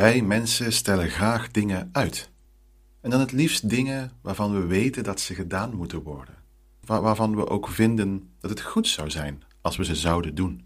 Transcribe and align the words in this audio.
Wij 0.00 0.22
mensen 0.22 0.72
stellen 0.72 1.08
graag 1.08 1.50
dingen 1.50 1.88
uit. 1.92 2.30
En 3.00 3.10
dan 3.10 3.20
het 3.20 3.32
liefst 3.32 3.68
dingen 3.68 4.10
waarvan 4.20 4.52
we 4.52 4.66
weten 4.66 5.04
dat 5.04 5.20
ze 5.20 5.34
gedaan 5.34 5.74
moeten 5.74 6.02
worden. 6.02 6.34
waarvan 6.86 7.36
we 7.36 7.48
ook 7.48 7.68
vinden 7.68 8.30
dat 8.38 8.50
het 8.50 8.60
goed 8.60 8.88
zou 8.88 9.10
zijn 9.10 9.42
als 9.60 9.76
we 9.76 9.84
ze 9.84 9.94
zouden 9.94 10.34
doen. 10.34 10.64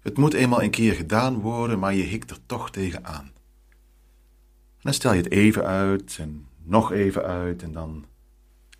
Het 0.00 0.16
moet 0.16 0.34
eenmaal 0.34 0.62
een 0.62 0.70
keer 0.70 0.94
gedaan 0.94 1.34
worden, 1.34 1.78
maar 1.78 1.94
je 1.94 2.02
hikt 2.02 2.30
er 2.30 2.38
toch 2.46 2.70
tegenaan. 2.70 3.30
dan 4.80 4.94
stel 4.94 5.12
je 5.12 5.22
het 5.22 5.30
even 5.30 5.64
uit 5.64 6.16
en 6.20 6.46
nog 6.62 6.92
even 6.92 7.22
uit 7.22 7.62
en 7.62 7.72
dan 7.72 8.04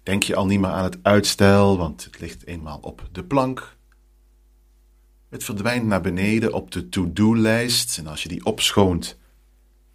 denk 0.03 0.23
je 0.23 0.37
al 0.37 0.47
niet 0.47 0.61
meer 0.61 0.71
aan 0.71 0.85
het 0.85 0.99
uitstel, 1.03 1.79
want 1.79 2.05
het 2.05 2.21
ligt 2.21 2.47
eenmaal 2.47 2.79
op 2.79 3.09
de 3.13 3.25
plank. 3.25 3.77
Het 5.29 5.45
verdwijnt 5.45 5.87
naar 5.87 6.01
beneden 6.01 6.53
op 6.53 6.71
de 6.71 6.89
to-do-lijst 6.89 7.99
en 7.99 8.07
als 8.07 8.23
je 8.23 8.29
die 8.29 8.45
opschoont, 8.45 9.19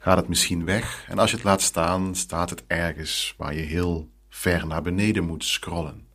gaat 0.06 0.18
het 0.18 0.28
misschien 0.28 0.66
weg. 0.66 1.06
En 1.10 1.20
als 1.20 1.30
je 1.30 1.36
het 1.36 1.46
laat 1.46 1.62
staan, 1.62 2.16
staat 2.16 2.50
het 2.50 2.64
ergens 2.68 3.34
waar 3.38 3.54
je 3.56 3.62
heel 3.62 4.10
ver 4.30 4.68
naar 4.68 4.82
beneden 4.82 5.24
moet 5.24 5.44
scrollen. 5.44 6.08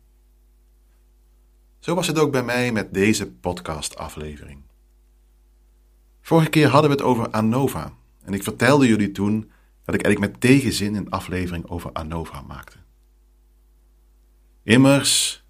Zo 1.79 1.95
was 1.95 2.07
het 2.07 2.19
ook 2.19 2.31
bij 2.31 2.43
mij 2.43 2.71
met 2.71 2.93
deze 2.93 3.31
podcast-aflevering. 3.31 4.61
Vorige 6.21 6.49
keer 6.49 6.67
hadden 6.67 6.89
we 6.89 6.95
het 6.95 7.05
over 7.05 7.29
ANOVA 7.29 7.93
en 8.23 8.33
ik 8.33 8.43
vertelde 8.43 8.87
jullie 8.87 9.11
toen 9.11 9.51
dat 9.85 9.95
ik 9.95 10.01
eigenlijk 10.01 10.33
met 10.33 10.41
tegenzin 10.41 10.95
een 10.95 11.09
aflevering 11.09 11.69
over 11.69 11.91
ANOVA 11.91 12.41
maakte. 12.41 12.77
Immers, 14.63 15.43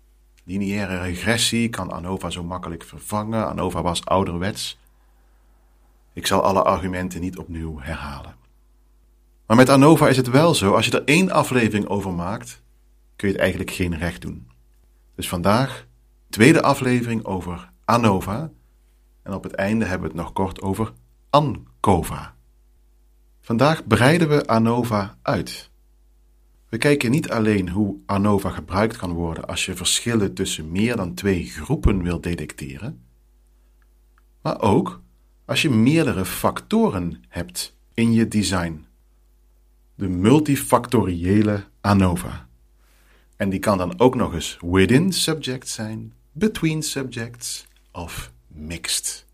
lineaire 0.43 1.01
regressie 1.01 1.69
kan 1.69 1.91
ANOVA 1.91 2.29
zo 2.29 2.43
makkelijk 2.43 2.83
vervangen. 2.83 3.47
ANOVA 3.47 3.81
was 3.81 4.05
ouderwets. 4.05 4.79
Ik 6.13 6.27
zal 6.27 6.41
alle 6.41 6.63
argumenten 6.63 7.21
niet 7.21 7.37
opnieuw 7.37 7.79
herhalen. 7.79 8.35
Maar 9.45 9.57
met 9.57 9.69
ANOVA 9.69 10.07
is 10.07 10.17
het 10.17 10.29
wel 10.29 10.55
zo, 10.55 10.73
als 10.73 10.85
je 10.85 10.91
er 10.91 11.05
één 11.05 11.31
aflevering 11.31 11.87
over 11.87 12.13
maakt, 12.13 12.61
kun 13.15 13.27
je 13.27 13.33
het 13.33 13.43
eigenlijk 13.43 13.71
geen 13.71 13.97
recht 13.97 14.21
doen. 14.21 14.47
Dus 15.15 15.29
vandaag, 15.29 15.87
tweede 16.29 16.61
aflevering 16.61 17.25
over 17.25 17.71
ANOVA. 17.85 18.51
En 19.23 19.33
op 19.33 19.43
het 19.43 19.53
einde 19.53 19.85
hebben 19.85 20.09
we 20.09 20.15
het 20.15 20.23
nog 20.23 20.33
kort 20.33 20.61
over 20.61 20.93
ANCOVA. 21.29 22.35
Vandaag 23.41 23.87
breiden 23.87 24.29
we 24.29 24.47
ANOVA 24.47 25.17
uit. 25.21 25.69
We 26.69 26.77
kijken 26.77 27.11
niet 27.11 27.29
alleen 27.29 27.69
hoe 27.69 27.97
ANOVA 28.05 28.49
gebruikt 28.49 28.97
kan 28.97 29.11
worden 29.11 29.45
als 29.45 29.65
je 29.65 29.75
verschillen 29.75 30.33
tussen 30.33 30.71
meer 30.71 30.95
dan 30.95 31.13
twee 31.13 31.45
groepen 31.45 32.03
wilt 32.03 32.23
detecteren, 32.23 33.03
maar 34.41 34.61
ook 34.61 35.01
als 35.51 35.61
je 35.61 35.69
meerdere 35.69 36.25
factoren 36.25 37.23
hebt 37.27 37.75
in 37.93 38.11
je 38.11 38.27
design. 38.27 38.85
De 39.95 40.07
multifactoriële 40.07 41.63
ANOVA. 41.81 42.47
En 43.35 43.49
die 43.49 43.59
kan 43.59 43.77
dan 43.77 43.99
ook 43.99 44.15
nog 44.15 44.33
eens 44.33 44.57
within 44.61 45.13
subjects 45.13 45.73
zijn, 45.73 46.13
between 46.31 46.83
subjects 46.83 47.67
of 47.91 48.31
mixed. 48.47 49.25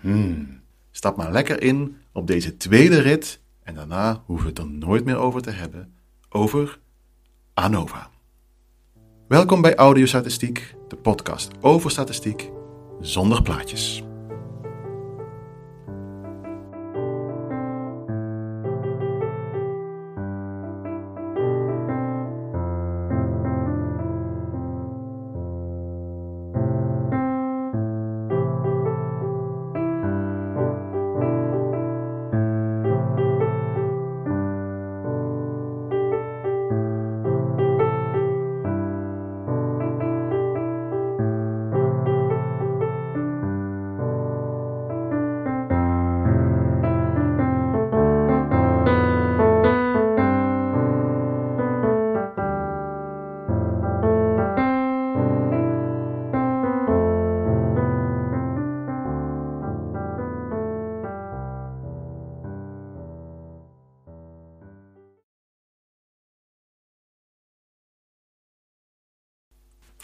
Hmm. 0.00 0.60
Stap 0.90 1.16
maar 1.16 1.32
lekker 1.32 1.62
in 1.62 1.96
op 2.12 2.26
deze 2.26 2.56
tweede 2.56 3.00
rit 3.00 3.40
en 3.62 3.74
daarna 3.74 4.22
hoeven 4.26 4.44
we 4.44 4.50
het 4.50 4.60
er 4.60 4.70
nooit 4.70 5.04
meer 5.04 5.16
over 5.16 5.42
te 5.42 5.50
hebben 5.50 5.94
over 6.28 6.78
ANOVA. 7.54 8.10
Welkom 9.28 9.60
bij 9.60 9.74
Audiostatistiek, 9.74 10.74
de 10.88 10.96
podcast 10.96 11.50
over 11.60 11.90
statistiek 11.90 12.50
zonder 13.00 13.42
plaatjes. 13.42 14.02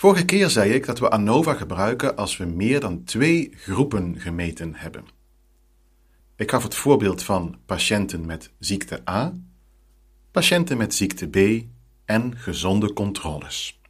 Vorige 0.05 0.25
keer 0.25 0.51
zei 0.51 0.73
ik 0.73 0.87
dat 0.87 0.99
we 0.99 1.11
ANOVA 1.11 1.55
gebruiken 1.55 2.17
als 2.17 2.37
we 2.37 2.45
meer 2.45 2.81
dan 2.81 3.05
twee 3.05 3.53
groepen 3.57 4.21
gemeten 4.21 4.75
hebben. 4.75 5.05
Ik 6.37 6.51
gaf 6.51 6.63
het 6.63 6.75
voorbeeld 6.75 7.23
van 7.23 7.59
patiënten 7.67 8.27
met 8.27 8.51
ziekte 8.59 9.01
A, 9.09 9.33
patiënten 10.31 10.77
met 10.77 10.95
ziekte 10.95 11.27
B 11.29 11.65
en 12.05 12.37
gezonde 12.37 12.93
controles. 12.93 13.81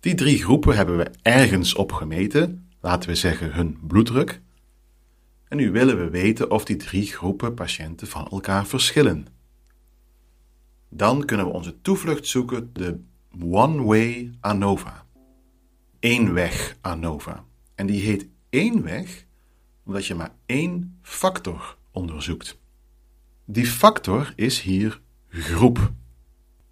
Die 0.00 0.14
drie 0.14 0.42
groepen 0.42 0.76
hebben 0.76 0.96
we 0.96 1.10
ergens 1.22 1.74
op 1.74 1.92
gemeten, 1.92 2.68
laten 2.80 3.08
we 3.08 3.14
zeggen 3.14 3.52
hun 3.52 3.78
bloeddruk. 3.86 4.40
En 5.48 5.56
nu 5.56 5.70
willen 5.70 5.98
we 5.98 6.10
weten 6.10 6.50
of 6.50 6.64
die 6.64 6.76
drie 6.76 7.06
groepen 7.06 7.54
patiënten 7.54 8.06
van 8.06 8.28
elkaar 8.28 8.66
verschillen. 8.66 9.26
Dan 10.88 11.24
kunnen 11.24 11.46
we 11.46 11.52
onze 11.52 11.80
toevlucht 11.80 12.26
zoeken 12.26 12.70
de 12.72 13.00
One-Way 13.40 14.30
ANOVA. 14.40 15.06
Eenweg 15.98 16.76
ANOVA. 16.80 17.44
En 17.74 17.86
die 17.86 18.00
heet 18.00 18.26
eenweg 18.50 19.26
omdat 19.84 20.06
je 20.06 20.14
maar 20.14 20.34
één 20.46 20.98
factor 21.02 21.76
onderzoekt. 21.90 22.58
Die 23.44 23.66
factor 23.66 24.32
is 24.36 24.60
hier 24.60 25.00
groep. 25.28 25.92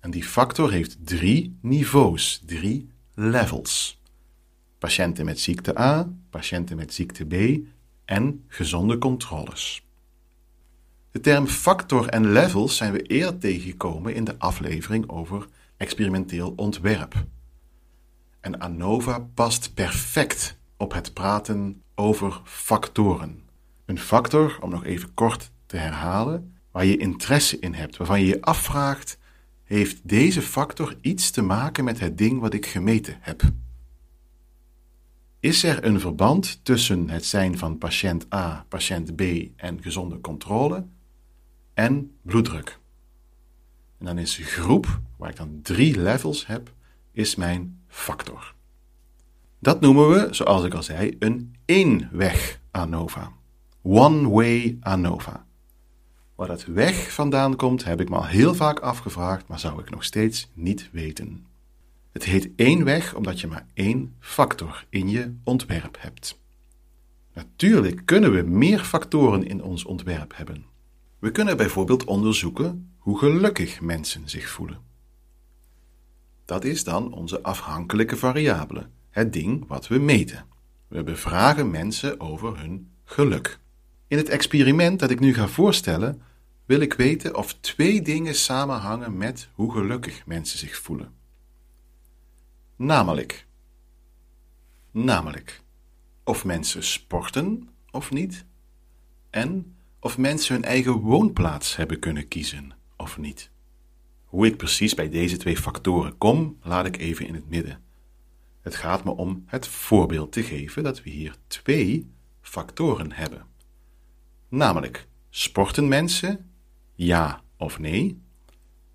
En 0.00 0.10
die 0.10 0.24
factor 0.24 0.70
heeft 0.70 1.06
drie 1.06 1.58
niveaus, 1.60 2.42
drie 2.46 2.88
levels. 3.14 4.00
Patiënten 4.78 5.24
met 5.24 5.40
ziekte 5.40 5.78
A, 5.78 6.12
patiënten 6.30 6.76
met 6.76 6.94
ziekte 6.94 7.24
B 7.24 7.66
en 8.04 8.44
gezonde 8.48 8.98
controles. 8.98 9.86
De 11.10 11.20
term 11.20 11.46
factor 11.46 12.06
en 12.06 12.32
levels 12.32 12.76
zijn 12.76 12.92
we 12.92 13.02
eerder 13.02 13.38
tegengekomen 13.38 14.14
in 14.14 14.24
de 14.24 14.38
aflevering 14.38 15.08
over 15.08 15.46
experimenteel 15.82 16.53
ontwerp. 16.56 17.26
En 18.41 18.59
ANOVA 18.59 19.19
past 19.34 19.75
perfect 19.75 20.59
op 20.76 20.93
het 20.93 21.12
praten 21.12 21.82
over 21.94 22.41
factoren. 22.44 23.41
Een 23.84 23.98
factor, 23.98 24.59
om 24.60 24.71
nog 24.71 24.84
even 24.84 25.15
kort 25.15 25.50
te 25.66 25.76
herhalen, 25.76 26.56
waar 26.71 26.84
je 26.84 26.97
interesse 26.97 27.59
in 27.59 27.75
hebt, 27.75 27.97
waarvan 27.97 28.21
je 28.21 28.26
je 28.26 28.41
afvraagt: 28.41 29.19
heeft 29.65 30.09
deze 30.09 30.42
factor 30.42 30.97
iets 31.00 31.31
te 31.31 31.42
maken 31.42 31.84
met 31.84 32.00
het 32.00 32.19
ding 32.19 32.41
wat 32.41 32.54
ik 32.54 32.66
gemeten 32.66 33.16
heb? 33.21 33.42
Is 35.41 35.62
er 35.62 35.84
een 35.84 36.00
verband 36.00 36.65
tussen 36.65 37.10
het 37.10 37.25
zijn 37.25 37.59
van 37.59 37.78
patiënt 37.78 38.34
A, 38.34 38.65
patiënt 38.69 39.16
B 39.16 39.22
en 39.56 39.82
gezonde 39.82 40.21
controle 40.21 40.87
en 41.74 42.16
bloeddruk? 42.22 42.80
En 44.03 44.09
dan 44.09 44.19
is 44.19 44.41
groep, 44.43 45.01
waar 45.16 45.31
ik 45.31 45.37
dan 45.37 45.60
drie 45.63 46.01
levels 46.01 46.47
heb, 46.47 46.72
is 47.13 47.34
mijn 47.34 47.81
factor. 47.89 48.54
Dat 49.59 49.81
noemen 49.81 50.09
we, 50.09 50.28
zoals 50.31 50.65
ik 50.65 50.75
al 50.75 50.83
zei, 50.83 51.16
een 51.19 51.57
eenweg 51.65 52.60
ANOVA. 52.71 53.33
One-way 53.83 54.77
ANOVA. 54.81 55.47
Waar 56.34 56.47
dat 56.47 56.65
weg 56.65 57.13
vandaan 57.13 57.57
komt, 57.57 57.84
heb 57.84 58.01
ik 58.01 58.09
me 58.09 58.16
al 58.16 58.27
heel 58.27 58.54
vaak 58.54 58.81
afgevraagd, 58.81 59.49
maar 59.49 59.59
zou 59.59 59.81
ik 59.81 59.91
nog 59.91 60.04
steeds 60.04 60.51
niet 60.54 60.89
weten. 60.93 61.47
Het 62.13 62.25
heet 62.25 62.51
eenweg 62.57 63.15
omdat 63.15 63.41
je 63.41 63.47
maar 63.47 63.66
één 63.75 64.15
factor 64.21 64.84
in 64.89 65.09
je 65.09 65.34
ontwerp 65.45 65.97
hebt. 66.01 66.41
Natuurlijk 67.33 68.03
kunnen 68.04 68.33
we 68.33 68.43
meer 68.43 68.78
factoren 68.78 69.47
in 69.47 69.63
ons 69.63 69.84
ontwerp 69.84 70.37
hebben. 70.37 70.65
We 71.19 71.31
kunnen 71.31 71.57
bijvoorbeeld 71.57 72.04
onderzoeken 72.04 72.91
hoe 73.03 73.19
gelukkig 73.19 73.81
mensen 73.81 74.28
zich 74.28 74.49
voelen. 74.49 74.81
Dat 76.45 76.65
is 76.65 76.84
dan 76.84 77.13
onze 77.13 77.43
afhankelijke 77.43 78.16
variabele, 78.16 78.89
het 79.10 79.33
ding 79.33 79.66
wat 79.66 79.89
we 79.89 79.99
meten. 79.99 80.47
We 80.89 81.03
bevragen 81.03 81.71
mensen 81.71 82.21
over 82.21 82.59
hun 82.59 82.91
geluk. 83.04 83.59
In 84.09 84.16
het 84.16 84.28
experiment 84.28 85.01
dat 85.01 85.10
ik 85.10 85.21
nu 85.21 85.34
ga 85.34 85.49
voorstellen, 85.49 86.22
wil 86.65 86.81
ik 86.81 86.95
weten 86.95 87.37
of 87.37 87.54
twee 87.60 88.03
dingen 88.03 88.34
samenhangen 88.34 89.16
met 89.16 89.49
hoe 89.53 89.72
gelukkig 89.72 90.27
mensen 90.27 90.59
zich 90.59 90.77
voelen. 90.77 91.13
Namelijk, 92.77 93.47
namelijk 94.91 95.63
of 96.25 96.45
mensen 96.45 96.83
sporten 96.83 97.69
of 97.91 98.10
niet, 98.10 98.45
en 99.31 99.77
of 100.01 100.19
mensen 100.19 100.54
hun 100.54 100.65
eigen 100.65 100.93
woonplaats 100.93 101.77
hebben 101.77 101.99
kunnen 101.99 102.28
kiezen 102.28 102.81
of 103.03 103.19
niet. 103.19 103.51
Hoe 104.25 104.47
ik 104.47 104.57
precies 104.57 104.95
bij 104.95 105.09
deze 105.09 105.37
twee 105.37 105.57
factoren 105.57 106.19
kom, 106.19 106.59
laat 106.63 106.87
ik 106.87 106.97
even 106.97 107.27
in 107.27 107.34
het 107.34 107.49
midden. 107.49 107.83
Het 108.60 108.75
gaat 108.75 109.04
me 109.04 109.10
om 109.10 109.43
het 109.47 109.66
voorbeeld 109.66 110.33
te 110.33 110.43
geven 110.43 110.83
dat 110.83 111.03
we 111.03 111.10
hier 111.10 111.37
twee 111.47 112.10
factoren 112.41 113.13
hebben. 113.13 113.47
Namelijk, 114.49 115.07
sporten 115.31 115.89
mensen, 115.89 116.51
ja 116.95 117.43
of 117.57 117.78
nee? 117.78 118.21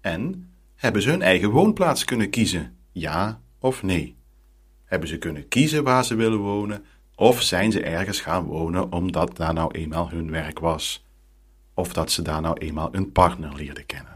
En 0.02 0.52
hebben 0.76 1.02
ze 1.02 1.10
hun 1.10 1.22
eigen 1.22 1.50
woonplaats 1.50 2.04
kunnen 2.04 2.30
kiezen, 2.30 2.78
ja 2.92 3.42
of 3.60 3.84
nee? 3.84 4.16
Hebben 4.86 5.10
ze 5.10 5.18
kunnen 5.18 5.48
kiezen 5.48 5.84
waar 5.84 6.06
ze 6.06 6.16
willen 6.16 6.40
wonen, 6.40 6.86
of 7.16 7.42
zijn 7.42 7.72
ze 7.72 7.82
ergens 7.82 8.22
gaan 8.22 8.44
wonen 8.44 8.92
omdat 8.92 9.38
daar 9.38 9.54
nou 9.54 9.72
eenmaal 9.72 10.10
hun 10.10 10.32
werk 10.32 10.60
was, 10.60 11.07
of 11.78 11.94
dat 11.94 12.12
ze 12.12 12.22
daar 12.22 12.42
nou 12.42 12.58
eenmaal 12.58 12.96
een 12.96 13.12
partner 13.12 13.56
leerden 13.56 13.86
kennen? 13.86 14.16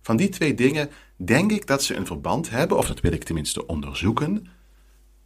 Van 0.00 0.16
die 0.16 0.28
twee 0.28 0.54
dingen 0.54 0.90
denk 1.16 1.52
ik 1.52 1.66
dat 1.66 1.82
ze 1.82 1.94
een 1.94 2.06
verband 2.06 2.50
hebben, 2.50 2.76
of 2.76 2.86
dat 2.86 3.00
wil 3.00 3.12
ik 3.12 3.24
tenminste 3.24 3.66
onderzoeken, 3.66 4.46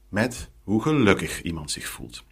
met 0.09 0.51
hoe 0.63 0.83
gelukkig 0.83 1.43
iemand 1.43 1.71
zich 1.71 1.89
voelt. 1.89 2.25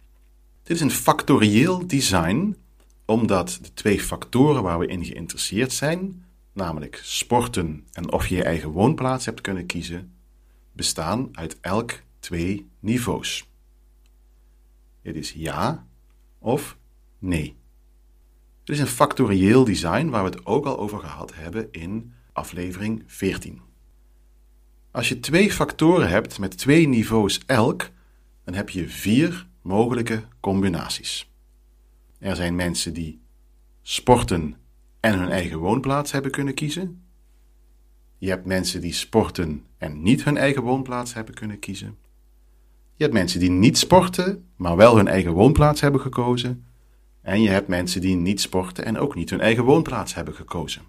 Dit 0.63 0.75
is 0.75 0.81
een 0.81 0.91
factorieel 0.91 1.87
design, 1.87 2.57
omdat 3.05 3.59
de 3.61 3.73
twee 3.73 4.01
factoren 4.01 4.63
waar 4.63 4.79
we 4.79 4.87
in 4.87 5.05
geïnteresseerd 5.05 5.73
zijn, 5.73 6.25
namelijk 6.53 6.99
sporten 7.03 7.87
en 7.91 8.11
of 8.11 8.27
je 8.27 8.35
je 8.35 8.43
eigen 8.43 8.69
woonplaats 8.69 9.25
hebt 9.25 9.41
kunnen 9.41 9.65
kiezen, 9.65 10.13
bestaan 10.71 11.29
uit 11.31 11.57
elk 11.59 12.01
twee 12.19 12.69
niveaus. 12.79 13.49
Het 15.01 15.15
is 15.15 15.31
ja 15.31 15.87
of 16.39 16.77
nee. 17.19 17.59
Het 18.61 18.69
is 18.69 18.79
een 18.79 18.87
factorieel 18.87 19.63
design 19.63 20.09
waar 20.09 20.23
we 20.23 20.29
het 20.29 20.45
ook 20.45 20.65
al 20.65 20.79
over 20.79 20.99
gehad 20.99 21.35
hebben 21.35 21.67
in 21.71 22.13
aflevering 22.33 23.03
14. 23.05 23.61
Als 24.91 25.09
je 25.09 25.19
twee 25.19 25.51
factoren 25.51 26.09
hebt 26.09 26.39
met 26.39 26.57
twee 26.57 26.87
niveaus 26.87 27.39
elk, 27.45 27.89
dan 28.43 28.53
heb 28.53 28.69
je 28.69 28.89
vier 28.89 29.47
mogelijke 29.61 30.23
combinaties. 30.39 31.31
Er 32.17 32.35
zijn 32.35 32.55
mensen 32.55 32.93
die 32.93 33.21
sporten 33.81 34.55
en 34.99 35.19
hun 35.19 35.29
eigen 35.29 35.57
woonplaats 35.57 36.11
hebben 36.11 36.31
kunnen 36.31 36.53
kiezen. 36.53 37.03
Je 38.17 38.29
hebt 38.29 38.45
mensen 38.45 38.81
die 38.81 38.93
sporten 38.93 39.65
en 39.77 40.01
niet 40.01 40.23
hun 40.23 40.37
eigen 40.37 40.63
woonplaats 40.63 41.13
hebben 41.13 41.33
kunnen 41.33 41.59
kiezen. 41.59 41.97
Je 42.95 43.03
hebt 43.03 43.13
mensen 43.13 43.39
die 43.39 43.49
niet 43.49 43.77
sporten, 43.77 44.49
maar 44.55 44.75
wel 44.75 44.95
hun 44.95 45.07
eigen 45.07 45.31
woonplaats 45.31 45.81
hebben 45.81 46.01
gekozen. 46.01 46.65
En 47.21 47.41
je 47.41 47.49
hebt 47.49 47.67
mensen 47.67 48.01
die 48.01 48.15
niet 48.15 48.41
sporten 48.41 48.85
en 48.85 48.97
ook 48.97 49.15
niet 49.15 49.29
hun 49.29 49.41
eigen 49.41 49.63
woonplaats 49.63 50.13
hebben 50.13 50.33
gekozen. 50.33 50.81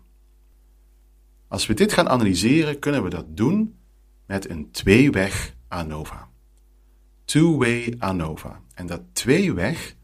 Als 1.49 1.67
we 1.67 1.75
dit 1.75 1.93
gaan 1.93 2.09
analyseren, 2.09 2.79
kunnen 2.79 3.03
we 3.03 3.09
dat 3.09 3.37
doen 3.37 3.79
met 4.27 4.51
een 4.51 4.71
tweeweg 4.71 5.55
ANOVA. 5.69 6.29
Two-way 7.25 7.95
ANOVA. 7.99 8.61
En 8.75 8.87
dat 8.87 9.03
tweeweg, 9.13 9.97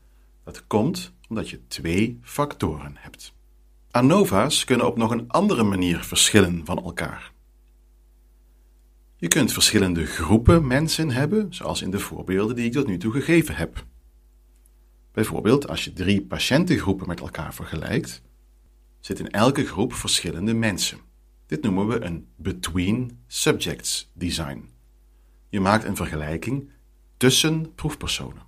dat 0.45 0.67
komt 0.67 1.13
omdat 1.29 1.51
je 1.51 1.67
twee 1.67 2.19
factoren 2.23 2.93
hebt. 2.95 3.35
ANOVA's 3.91 4.65
kunnen 4.65 4.87
op 4.87 4.97
nog 4.97 5.11
een 5.11 5.29
andere 5.29 5.63
manier 5.63 5.99
verschillen 6.05 6.65
van 6.65 6.85
elkaar. 6.85 7.33
Je 9.17 9.29
kunt 9.29 9.53
verschillende 9.53 10.07
groepen 10.07 10.67
mensen 10.67 11.11
hebben, 11.11 11.55
zoals 11.55 11.83
in 11.83 11.91
de 11.91 11.99
voorbeelden 11.99 12.57
die 12.57 12.67
ik 12.67 12.73
tot 12.73 12.87
nu 12.87 12.99
toe 12.99 13.13
gegeven 13.13 13.57
heb. 13.57 13.85
Bijvoorbeeld, 15.19 15.69
als 15.69 15.85
je 15.85 15.93
drie 15.93 16.23
patiëntengroepen 16.23 17.09
met 17.09 17.21
elkaar 17.21 17.55
vergelijkt, 17.55 18.23
zitten 19.01 19.25
in 19.25 19.31
elke 19.31 19.67
groep 19.67 19.93
verschillende 19.93 20.55
mensen. 20.55 20.99
Dit 21.47 21.63
noemen 21.63 21.89
we 21.89 22.01
een 22.01 22.29
between 22.37 23.19
subjects 23.27 24.11
design. 24.15 24.71
Je 25.49 25.61
maakt 25.61 25.85
een 25.85 25.97
vergelijking 25.97 26.71
tussen 27.17 27.75
proefpersonen. 27.75 28.43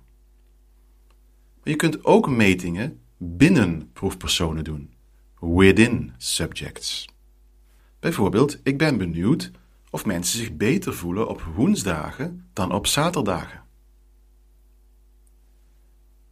Maar 1.55 1.69
je 1.69 1.75
kunt 1.75 2.05
ook 2.05 2.29
metingen 2.29 2.99
binnen 3.17 3.89
proefpersonen 3.93 4.63
doen, 4.63 4.93
within 5.39 6.13
subjects. 6.17 7.07
Bijvoorbeeld, 7.99 8.59
ik 8.63 8.77
ben 8.77 8.97
benieuwd 8.97 9.51
of 9.89 10.05
mensen 10.05 10.39
zich 10.39 10.55
beter 10.55 10.93
voelen 10.93 11.27
op 11.27 11.41
woensdagen 11.41 12.49
dan 12.53 12.71
op 12.71 12.87
zaterdagen. 12.87 13.60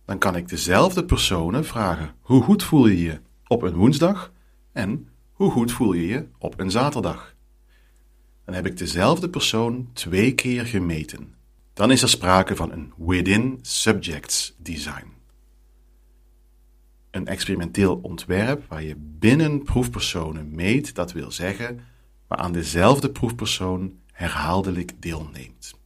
Dan 0.10 0.18
kan 0.18 0.36
ik 0.36 0.50
dezelfde 0.50 1.06
personen 1.06 1.66
vragen: 1.66 2.16
hoe 2.22 2.42
goed 2.44 2.64
voel 2.64 2.88
je 2.88 3.02
je 3.02 3.22
op 3.48 3.62
een 3.62 3.76
woensdag 3.76 4.32
en 4.72 5.10
hoe 5.32 5.52
goed 5.52 5.72
voel 5.72 5.94
je 5.94 6.08
je 6.08 6.28
op 6.38 6.60
een 6.60 6.72
zaterdag? 6.72 7.36
Dan 8.46 8.56
heb 8.56 8.66
ik 8.66 8.78
dezelfde 8.78 9.30
persoon 9.30 9.90
twee 9.94 10.36
keer 10.36 10.66
gemeten. 10.66 11.34
Dan 11.74 11.92
is 11.92 12.02
er 12.02 12.10
sprake 12.10 12.56
van 12.56 12.72
een 12.72 12.94
within 12.98 13.60
subjects 13.62 14.56
design. 14.58 15.14
Een 17.12 17.28
experimenteel 17.28 18.00
ontwerp 18.02 18.66
waar 18.68 18.84
je 18.84 18.96
binnen 18.98 19.64
proefpersonen 19.64 20.56
meet, 20.56 20.96
dat 20.96 21.12
wil 21.12 21.32
zeggen, 21.32 21.80
waar 22.28 22.38
aan 22.40 22.52
dezelfde 22.52 23.12
proefpersoon 23.12 24.00
herhaaldelijk 24.12 25.02
deelneemt. 25.02 25.79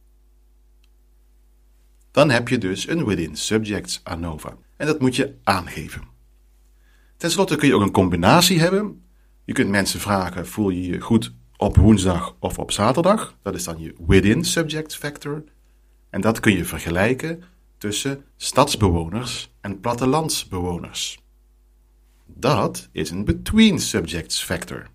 Dan 2.14 2.30
heb 2.30 2.48
je 2.48 2.58
dus 2.58 2.88
een 2.88 3.04
within 3.04 3.36
subjects 3.36 4.00
ANOVA 4.02 4.56
en 4.76 4.86
dat 4.86 5.00
moet 5.00 5.16
je 5.16 5.34
aangeven. 5.42 6.02
Ten 7.16 7.30
slotte 7.30 7.56
kun 7.56 7.68
je 7.68 7.74
ook 7.74 7.82
een 7.82 7.90
combinatie 7.90 8.60
hebben 8.60 9.04
je 9.44 9.52
kunt 9.52 9.70
mensen 9.70 10.00
vragen: 10.00 10.46
voel 10.46 10.70
je 10.70 10.86
je 10.86 11.00
goed 11.00 11.32
op 11.56 11.76
woensdag 11.76 12.36
of 12.38 12.58
op 12.58 12.70
zaterdag? 12.70 13.38
Dat 13.42 13.54
is 13.54 13.64
dan 13.64 13.80
je 13.80 13.94
within 14.06 14.44
subject 14.44 14.96
factor. 14.96 15.44
En 16.10 16.20
dat 16.20 16.40
kun 16.40 16.56
je 16.56 16.64
vergelijken 16.64 17.42
tussen 17.78 18.24
stadsbewoners 18.36 19.52
en 19.60 19.80
plattelandsbewoners. 19.80 21.22
Dat 22.26 22.88
is 22.92 23.10
een 23.10 23.24
between 23.24 23.78
subjects 23.78 24.42
factor. 24.42 24.86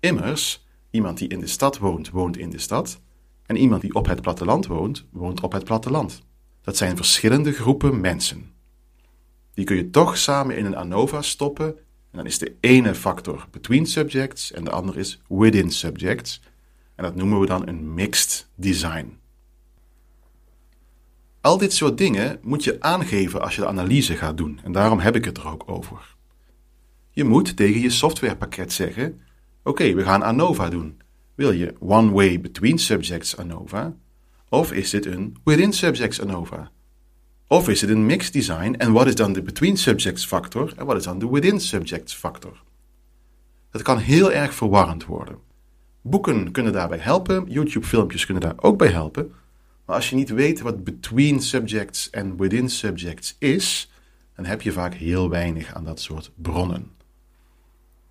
Immers, 0.00 0.66
iemand 0.90 1.18
die 1.18 1.28
in 1.28 1.40
de 1.40 1.46
stad 1.46 1.78
woont, 1.78 2.10
woont 2.10 2.36
in 2.36 2.50
de 2.50 2.58
stad. 2.58 3.00
En 3.48 3.56
iemand 3.56 3.80
die 3.82 3.94
op 3.94 4.06
het 4.06 4.20
platteland 4.20 4.66
woont, 4.66 5.06
woont 5.10 5.40
op 5.40 5.52
het 5.52 5.64
platteland. 5.64 6.22
Dat 6.62 6.76
zijn 6.76 6.96
verschillende 6.96 7.52
groepen 7.52 8.00
mensen. 8.00 8.52
Die 9.54 9.64
kun 9.64 9.76
je 9.76 9.90
toch 9.90 10.18
samen 10.18 10.56
in 10.56 10.64
een 10.64 10.76
ANOVA 10.76 11.22
stoppen 11.22 11.66
en 12.10 12.16
dan 12.16 12.26
is 12.26 12.38
de 12.38 12.56
ene 12.60 12.94
factor 12.94 13.46
between 13.50 13.86
subjects 13.86 14.52
en 14.52 14.64
de 14.64 14.70
andere 14.70 14.98
is 14.98 15.20
within 15.28 15.70
subjects. 15.70 16.42
En 16.94 17.04
dat 17.04 17.14
noemen 17.14 17.40
we 17.40 17.46
dan 17.46 17.68
een 17.68 17.94
mixed 17.94 18.48
design. 18.54 19.18
Al 21.40 21.58
dit 21.58 21.72
soort 21.72 21.98
dingen 21.98 22.38
moet 22.42 22.64
je 22.64 22.80
aangeven 22.80 23.40
als 23.42 23.54
je 23.54 23.60
de 23.60 23.66
analyse 23.66 24.16
gaat 24.16 24.36
doen 24.36 24.60
en 24.64 24.72
daarom 24.72 24.98
heb 24.98 25.16
ik 25.16 25.24
het 25.24 25.36
er 25.36 25.48
ook 25.48 25.62
over. 25.66 26.16
Je 27.10 27.24
moet 27.24 27.56
tegen 27.56 27.80
je 27.80 27.90
softwarepakket 27.90 28.72
zeggen: 28.72 29.20
Oké, 29.62 29.94
we 29.94 30.02
gaan 30.02 30.22
ANOVA 30.22 30.68
doen. 30.68 31.00
Wil 31.38 31.52
je 31.52 31.74
one 31.78 32.10
way 32.10 32.40
between 32.40 32.78
subjects 32.78 33.36
ANOVA? 33.36 33.94
Of 34.48 34.72
is 34.72 34.90
dit 34.90 35.06
een 35.06 35.36
within 35.44 35.72
subjects 35.72 36.20
ANOVA? 36.20 36.70
Of 37.46 37.68
is 37.68 37.80
het 37.80 37.90
een 37.90 38.06
mixed 38.06 38.32
design 38.32 38.74
en 38.78 38.92
wat 38.92 39.06
is 39.06 39.14
dan 39.14 39.32
de 39.32 39.42
between 39.42 39.76
subjects 39.76 40.26
factor 40.26 40.72
en 40.76 40.86
wat 40.86 40.96
is 40.96 41.04
dan 41.04 41.18
de 41.18 41.30
within 41.30 41.60
subjects 41.60 42.14
factor? 42.14 42.62
Het 43.70 43.82
kan 43.82 43.98
heel 43.98 44.32
erg 44.32 44.54
verwarrend 44.54 45.04
worden. 45.04 45.38
Boeken 46.00 46.50
kunnen 46.50 46.72
daarbij 46.72 46.98
helpen, 46.98 47.44
YouTube-filmpjes 47.48 48.24
kunnen 48.24 48.42
daar 48.42 48.56
ook 48.56 48.78
bij 48.78 48.90
helpen. 48.90 49.32
Maar 49.84 49.96
als 49.96 50.10
je 50.10 50.16
niet 50.16 50.30
weet 50.30 50.60
wat 50.60 50.84
between 50.84 51.40
subjects 51.40 52.10
en 52.10 52.36
within 52.36 52.68
subjects 52.68 53.36
is, 53.38 53.90
dan 54.34 54.44
heb 54.44 54.62
je 54.62 54.72
vaak 54.72 54.94
heel 54.94 55.28
weinig 55.28 55.74
aan 55.74 55.84
dat 55.84 56.00
soort 56.00 56.30
bronnen. 56.34 56.90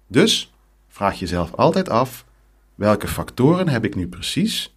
Dus 0.07 0.53
vraag 0.87 1.19
jezelf 1.19 1.53
altijd 1.53 1.89
af: 1.89 2.25
welke 2.77 3.07
factoren 3.07 3.67
heb 3.67 3.85
ik 3.85 3.95
nu 3.95 4.07
precies? 4.07 4.75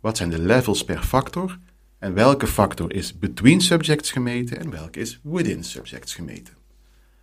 Wat 0.00 0.16
zijn 0.16 0.30
de 0.30 0.38
levels 0.38 0.84
per 0.84 1.02
factor? 1.02 1.58
En 1.98 2.14
welke 2.14 2.46
factor 2.46 2.92
is 2.92 3.18
between 3.18 3.60
subjects 3.60 4.10
gemeten 4.10 4.58
en 4.58 4.70
welke 4.70 5.00
is 5.00 5.20
within 5.22 5.64
subjects 5.64 6.14
gemeten. 6.14 6.54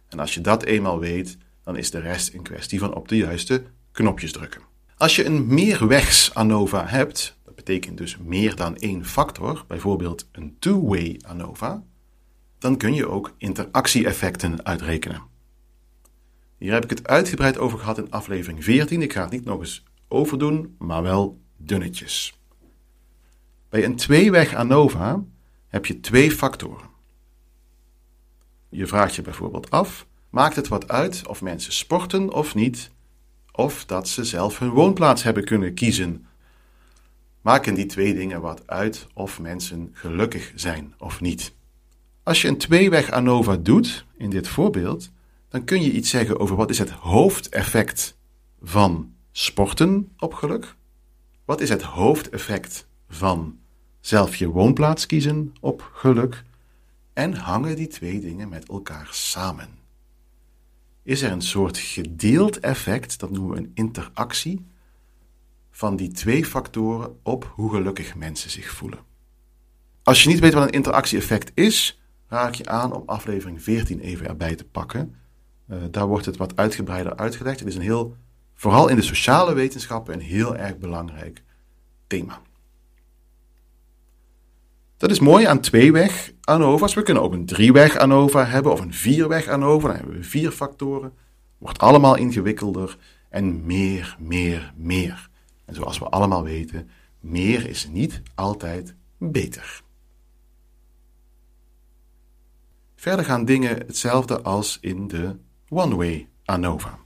En 0.08 0.20
als 0.20 0.34
je 0.34 0.42
dat 0.42 0.64
eenmaal 0.64 1.00
weet, 1.00 1.38
dan 1.64 1.78
is 1.78 1.92
de 1.92 2.00
rest 2.00 2.34
een 2.34 2.42
kwestie 2.42 2.80
van 2.80 2.94
op 2.94 3.08
de 3.08 3.18
juiste 3.18 3.64
knopjes 3.92 4.32
drukken. 4.32 4.62
Als 4.98 5.16
je 5.16 5.26
een 5.26 5.54
meerwegs 5.54 6.34
ANOVA 6.34 6.88
hebt, 6.88 7.38
dat 7.46 7.56
betekent 7.56 7.98
dus 7.98 8.18
meer 8.18 8.56
dan 8.56 8.78
één 8.78 9.06
factor, 9.06 9.66
bijvoorbeeld 9.68 10.28
een 10.32 10.56
two-way 10.60 11.20
ANOVA, 11.28 11.84
dan 12.58 12.78
kun 12.78 12.94
je 12.94 13.08
ook 13.08 13.36
interactie-effecten 13.38 14.66
uitrekenen. 14.66 15.22
Hier 16.58 16.74
heb 16.74 16.84
ik 16.84 16.90
het 16.90 17.08
uitgebreid 17.08 17.58
over 17.58 17.80
gehad 17.80 17.98
in 17.98 18.12
aflevering 18.12 18.64
14. 18.64 19.02
Ik 19.02 19.14
ga 19.14 19.22
het 19.22 19.32
niet 19.32 19.46
nog 19.46 19.60
eens 19.60 19.84
overdoen, 20.10 20.76
maar 20.78 21.02
wel 21.02 21.40
dunnetjes. 21.58 22.40
Bij 23.70 23.86
een 23.86 23.96
tweeweg 23.96 24.56
ANOVA 24.56 25.24
heb 25.68 25.86
je 25.86 26.00
twee 26.00 26.32
factoren. 26.32 26.88
Je 28.70 28.88
vraagt 28.88 29.16
je 29.16 29.22
bijvoorbeeld 29.22 29.72
af: 29.72 30.06
maakt 30.30 30.56
het 30.56 30.68
wat 30.68 30.88
uit 30.88 31.28
of 31.28 31.42
mensen 31.42 31.74
sporten 31.74 32.34
of 32.34 32.56
niet, 32.56 32.92
of 33.52 33.86
dat 33.86 34.08
ze 34.08 34.24
zelf 34.24 34.60
hun 34.60 34.70
woonplaats 34.70 35.24
hebben 35.24 35.46
kunnen 35.46 35.74
kiezen? 35.74 36.26
Maken 37.42 37.74
die 37.74 37.86
twee 37.86 38.14
dingen 38.14 38.42
wat 38.42 38.68
uit 38.68 39.08
of 39.14 39.40
mensen 39.40 39.90
gelukkig 39.94 40.52
zijn 40.56 40.94
of 40.98 41.22
niet? 41.22 41.54
Als 42.24 42.42
je 42.42 42.48
een 42.48 42.58
tweeweg 42.58 43.12
ANOVA 43.12 43.56
doet, 43.56 44.06
in 44.18 44.30
dit 44.30 44.48
voorbeeld, 44.48 45.12
dan 45.50 45.64
kun 45.64 45.82
je 45.82 45.92
iets 45.92 46.10
zeggen 46.10 46.40
over 46.40 46.56
wat 46.56 46.70
is 46.70 46.80
het 46.80 46.90
hoofdeffect 46.90 48.18
van 48.62 49.14
sporten 49.32 50.12
op 50.18 50.34
geluk? 50.34 50.76
Wat 51.46 51.62
is 51.62 51.70
het 51.70 51.82
hoofdeffect 51.82 52.88
van 53.10 53.60
zelf 54.00 54.36
je 54.36 54.48
woonplaats 54.48 55.06
kiezen 55.06 55.54
op 55.60 55.90
geluk? 55.94 56.44
En 57.14 57.34
hangen 57.34 57.76
die 57.76 57.88
twee 57.88 58.20
dingen 58.20 58.50
met 58.50 58.70
elkaar 58.70 59.08
samen? 59.12 59.70
Is 61.04 61.22
er 61.22 61.32
een 61.32 61.42
soort 61.42 61.78
gedeeld 61.78 62.60
effect, 62.60 63.20
dat 63.20 63.32
noemen 63.32 63.52
we 63.52 63.58
een 63.58 63.72
interactie, 63.74 64.66
van 65.72 65.96
die 65.96 66.12
twee 66.12 66.46
factoren 66.46 67.20
op 67.24 67.52
hoe 67.56 67.72
gelukkig 67.72 68.16
mensen 68.16 68.50
zich 68.50 68.70
voelen? 68.70 69.00
Als 70.04 70.24
je 70.24 70.30
niet 70.30 70.40
weet 70.40 70.54
wat 70.54 70.64
een 70.64 70.70
interactie-effect 70.70 71.52
is, 71.54 72.00
raak 72.28 72.54
je 72.54 72.66
aan 72.66 72.94
om 72.94 73.04
aflevering 73.06 73.64
14 73.64 74.00
even 74.00 74.28
erbij 74.28 74.56
te 74.56 74.66
pakken. 74.66 75.16
Uh, 75.68 75.78
daar 75.92 76.08
wordt 76.08 76.26
het 76.26 76.38
wat 76.38 76.56
uitgebreider 76.56 77.16
uitgelegd. 77.16 77.60
Het 77.60 77.68
is 77.68 77.76
een 77.76 77.82
heel, 77.82 78.16
vooral 78.60 78.88
in 78.88 78.96
de 78.96 79.02
sociale 79.02 79.54
wetenschappen, 79.54 80.14
een 80.14 80.20
heel 80.20 80.56
erg 80.56 80.78
belangrijk 80.78 81.44
thema. 82.08 82.42
Dat 84.98 85.12
is 85.12 85.20
mooi 85.20 85.46
aan 85.46 85.60
tweeweg 85.60 86.32
ANOVA's. 86.42 86.94
We 86.94 87.02
kunnen 87.02 87.24
ook 87.24 87.34
een 87.34 87.46
drieweg 87.46 87.98
ANOVA 87.98 88.46
hebben 88.46 88.72
of 88.72 88.80
een 88.80 88.94
vierweg 88.94 89.48
ANOVA. 89.48 89.88
Dan 89.88 89.96
hebben 89.96 90.16
we 90.16 90.24
vier 90.24 90.52
factoren. 90.52 91.14
Wordt 91.58 91.80
allemaal 91.80 92.16
ingewikkelder 92.16 92.98
en 93.30 93.66
meer, 93.66 94.16
meer, 94.20 94.74
meer. 94.76 95.30
En 95.66 95.76
zoals 95.76 96.00
we 96.00 96.06
allemaal 96.06 96.44
weten, 96.44 96.90
meer 97.20 97.68
is 97.68 97.88
niet 97.92 98.22
altijd 98.36 98.96
beter. 99.18 99.82
Verder 102.96 103.26
gaan 103.26 103.46
dingen 103.46 103.78
hetzelfde 103.78 104.42
als 104.42 104.78
in 104.82 105.08
de 105.08 105.36
one-way 105.70 106.28
ANOVA. 106.46 107.00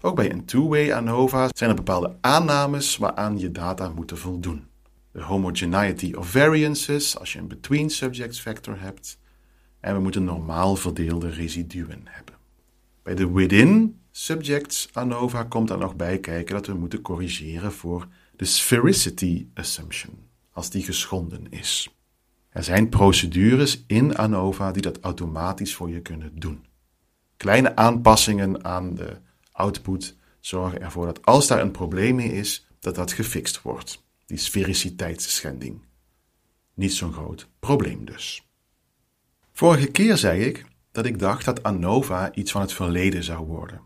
Ook 0.00 0.16
bij 0.16 0.32
een 0.32 0.44
two-way 0.44 0.92
ANOVA 0.92 1.48
zijn 1.54 1.70
er 1.70 1.76
bepaalde 1.76 2.16
aannames 2.20 2.96
waaraan 2.96 3.38
je 3.38 3.52
data 3.52 3.88
moeten 3.88 4.18
voldoen. 4.18 4.66
De 5.12 5.22
homogeneity 5.22 6.12
of 6.12 6.26
variances, 6.26 7.18
als 7.18 7.32
je 7.32 7.38
een 7.38 7.48
between 7.48 7.90
subjects 7.90 8.40
factor 8.40 8.80
hebt. 8.80 9.18
En 9.80 9.94
we 9.94 10.00
moeten 10.00 10.24
normaal 10.24 10.76
verdeelde 10.76 11.28
residuen 11.28 12.00
hebben. 12.04 12.34
Bij 13.02 13.14
de 13.14 13.32
within 13.32 14.00
subjects 14.10 14.88
ANOVA 14.92 15.42
komt 15.42 15.70
er 15.70 15.78
nog 15.78 15.96
bij 15.96 16.18
kijken 16.18 16.54
dat 16.54 16.66
we 16.66 16.74
moeten 16.74 17.02
corrigeren 17.02 17.72
voor 17.72 18.08
de 18.36 18.44
sphericity 18.44 19.46
assumption, 19.54 20.18
als 20.52 20.70
die 20.70 20.82
geschonden 20.82 21.46
is. 21.50 21.94
Er 22.48 22.64
zijn 22.64 22.88
procedures 22.88 23.84
in 23.86 24.16
ANOVA 24.16 24.72
die 24.72 24.82
dat 24.82 25.00
automatisch 25.00 25.74
voor 25.74 25.90
je 25.90 26.00
kunnen 26.00 26.32
doen. 26.34 26.64
Kleine 27.36 27.76
aanpassingen 27.76 28.64
aan 28.64 28.94
de 28.94 29.16
output 29.56 30.16
zorgen 30.40 30.80
ervoor 30.80 31.06
dat 31.06 31.24
als 31.24 31.46
daar 31.46 31.60
een 31.60 31.70
probleem 31.70 32.14
mee 32.14 32.32
is, 32.32 32.66
dat 32.80 32.94
dat 32.94 33.12
gefixt 33.12 33.62
wordt. 33.62 34.04
Die 34.26 34.38
sfericiteitsschending. 34.38 35.84
Niet 36.74 36.94
zo'n 36.94 37.12
groot 37.12 37.48
probleem 37.58 38.04
dus. 38.04 38.46
Vorige 39.52 39.86
keer 39.86 40.16
zei 40.16 40.44
ik 40.44 40.64
dat 40.92 41.06
ik 41.06 41.18
dacht 41.18 41.44
dat 41.44 41.62
ANOVA 41.62 42.34
iets 42.34 42.52
van 42.52 42.60
het 42.60 42.72
verleden 42.72 43.24
zou 43.24 43.46
worden. 43.46 43.80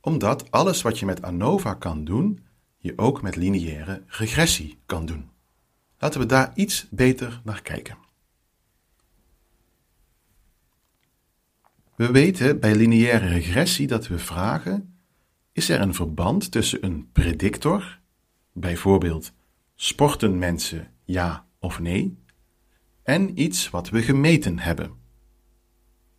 Omdat 0.00 0.50
alles 0.50 0.82
wat 0.82 0.98
je 0.98 1.06
met 1.06 1.22
ANOVA 1.22 1.74
kan 1.74 2.04
doen, 2.04 2.46
je 2.78 2.92
ook 2.96 3.22
met 3.22 3.36
lineaire 3.36 4.02
regressie 4.06 4.78
kan 4.86 5.06
doen. 5.06 5.30
Laten 5.98 6.20
we 6.20 6.26
daar 6.26 6.52
iets 6.54 6.86
beter 6.90 7.40
naar 7.44 7.62
kijken. 7.62 8.05
We 11.96 12.10
weten 12.10 12.60
bij 12.60 12.74
lineaire 12.74 13.28
regressie 13.28 13.86
dat 13.86 14.06
we 14.06 14.18
vragen: 14.18 14.98
is 15.52 15.68
er 15.68 15.80
een 15.80 15.94
verband 15.94 16.50
tussen 16.50 16.84
een 16.84 17.08
predictor, 17.12 18.00
bijvoorbeeld 18.52 19.32
sporten 19.74 20.38
mensen 20.38 20.90
ja 21.04 21.46
of 21.58 21.80
nee, 21.80 22.18
en 23.02 23.40
iets 23.40 23.70
wat 23.70 23.88
we 23.88 24.02
gemeten 24.02 24.58
hebben? 24.58 24.90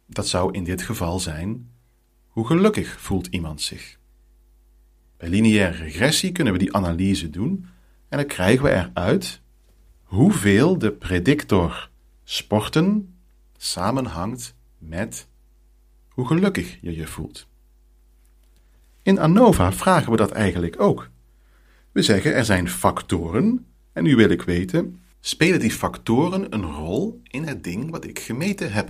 Dat 0.05 0.27
zou 0.27 0.53
in 0.53 0.63
dit 0.63 0.81
geval 0.81 1.19
zijn: 1.19 1.71
hoe 2.27 2.47
gelukkig 2.47 3.01
voelt 3.01 3.27
iemand 3.27 3.61
zich? 3.61 3.99
Bij 5.17 5.29
lineaire 5.29 5.77
regressie 5.77 6.31
kunnen 6.31 6.53
we 6.53 6.59
die 6.59 6.73
analyse 6.73 7.29
doen 7.29 7.65
en 8.09 8.17
dan 8.17 8.27
krijgen 8.27 8.63
we 8.63 8.71
eruit 8.71 9.41
hoeveel 10.03 10.77
de 10.77 10.91
predictor 10.91 11.89
sporten 12.23 13.17
samenhangt 13.57 14.55
met 14.77 15.27
hoe 16.17 16.27
gelukkig 16.27 16.77
je 16.81 16.95
je 16.95 17.07
voelt. 17.07 17.47
In 19.01 19.19
ANOVA 19.19 19.71
vragen 19.71 20.11
we 20.11 20.17
dat 20.17 20.31
eigenlijk 20.31 20.79
ook. 20.79 21.09
We 21.91 22.01
zeggen 22.01 22.35
er 22.35 22.45
zijn 22.45 22.69
factoren 22.69 23.65
en 23.93 24.03
nu 24.03 24.15
wil 24.15 24.29
ik 24.29 24.41
weten, 24.41 25.01
spelen 25.19 25.59
die 25.59 25.71
factoren 25.71 26.53
een 26.53 26.65
rol 26.65 27.21
in 27.23 27.43
het 27.43 27.63
ding 27.63 27.91
wat 27.91 28.05
ik 28.05 28.19
gemeten 28.19 28.71
heb? 28.71 28.89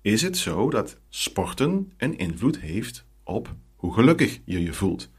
Is 0.00 0.22
het 0.22 0.36
zo 0.36 0.70
dat 0.70 0.98
sporten 1.08 1.92
een 1.96 2.18
invloed 2.18 2.60
heeft 2.60 3.04
op 3.24 3.54
hoe 3.76 3.94
gelukkig 3.94 4.40
je 4.44 4.62
je 4.62 4.72
voelt? 4.72 5.10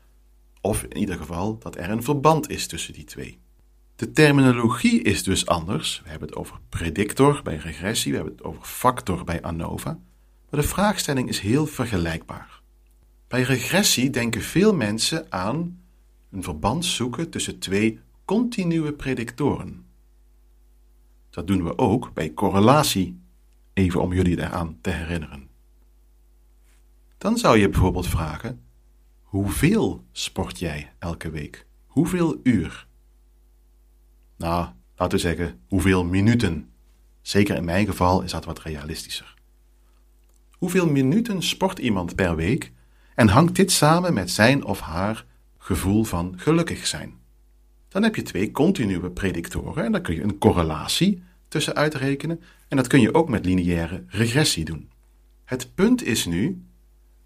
Of 0.62 0.84
in 0.84 0.98
ieder 0.98 1.15
geval 1.15 1.58
dat 1.58 1.77
er 1.77 1.89
een 1.89 2.03
verband 2.03 2.50
is 2.50 2.67
tussen 2.67 2.93
die 2.93 3.03
twee. 3.03 3.39
De 3.96 4.12
terminologie 4.12 5.01
is 5.01 5.24
dus 5.24 5.46
anders. 5.46 6.01
We 6.03 6.10
hebben 6.10 6.27
het 6.27 6.38
over 6.38 6.60
predictor 6.70 7.41
bij 7.43 7.55
regressie, 7.55 8.12
we 8.12 8.17
hebben 8.17 8.36
het 8.36 8.46
over 8.46 8.63
factor 8.63 9.24
bij 9.24 9.41
ANOVA. 9.41 10.00
Maar 10.51 10.62
de 10.62 10.67
vraagstelling 10.67 11.29
is 11.29 11.39
heel 11.39 11.65
vergelijkbaar. 11.65 12.62
Bij 13.27 13.41
regressie 13.41 14.10
denken 14.10 14.41
veel 14.41 14.75
mensen 14.75 15.31
aan 15.31 15.81
een 16.31 16.43
verband 16.43 16.86
zoeken 16.86 17.29
tussen 17.29 17.60
twee 17.60 18.00
continue 18.25 18.93
predictoren. 18.93 19.86
Dat 21.29 21.48
doen 21.48 21.63
we 21.63 21.77
ook 21.77 22.13
bij 22.13 22.34
correlatie, 22.34 23.22
even 23.74 24.01
om 24.01 24.13
jullie 24.13 24.36
daaraan 24.36 24.77
te 24.81 24.89
herinneren. 24.89 25.50
Dan 27.17 27.38
zou 27.38 27.58
je 27.58 27.70
bijvoorbeeld 27.70 28.08
vragen: 28.08 28.62
hoeveel 29.22 30.05
sport 30.12 30.60
jij 30.60 30.93
elke 31.00 31.29
week? 31.29 31.65
Hoeveel 31.86 32.39
uur? 32.43 32.88
Nou, 34.38 34.70
laten 34.96 35.17
we 35.17 35.24
zeggen, 35.24 35.60
hoeveel 35.67 36.03
minuten? 36.03 36.72
Zeker 37.22 37.55
in 37.55 37.65
mijn 37.65 37.86
geval 37.86 38.22
is 38.22 38.31
dat 38.31 38.46
wat 38.46 38.60
realistischer. 38.60 39.39
Hoeveel 40.62 40.88
minuten 40.88 41.44
sport 41.44 41.80
iemand 41.80 42.15
per 42.15 42.36
week 42.36 42.72
en 43.15 43.27
hangt 43.27 43.56
dit 43.56 43.72
samen 43.72 44.13
met 44.13 44.32
zijn 44.32 44.63
of 44.65 44.80
haar 44.80 45.25
gevoel 45.58 46.03
van 46.03 46.34
gelukkig 46.38 46.88
zijn? 46.88 47.13
Dan 47.88 48.03
heb 48.03 48.15
je 48.15 48.22
twee 48.22 48.51
continue 48.51 49.10
predictoren 49.10 49.86
en 49.86 49.91
daar 49.91 50.01
kun 50.01 50.15
je 50.15 50.24
een 50.24 50.38
correlatie 50.38 51.24
tussen 51.48 51.75
uitrekenen 51.75 52.41
en 52.68 52.77
dat 52.77 52.88
kun 52.88 53.01
je 53.01 53.13
ook 53.13 53.30
met 53.30 53.46
lineaire 53.46 54.03
regressie 54.08 54.65
doen. 54.65 54.89
Het 55.46 55.75
punt 55.75 56.03
is 56.03 56.25
nu 56.25 56.65